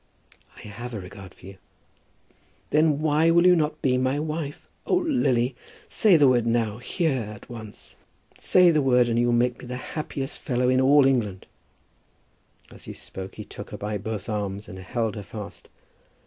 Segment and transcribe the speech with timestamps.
[0.57, 1.57] "I have a regard for you."
[2.71, 4.67] "Then why will you not be my wife?
[4.87, 5.55] Oh, Lily,
[5.89, 7.95] say the word now, here, at once.
[8.35, 11.45] Say the word, and you'll make me the happiest fellow in all England."
[12.71, 15.69] As he spoke he took her by both arms, and held her fast.